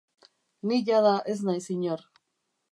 [0.71, 2.05] Ni jada ez naiz inor.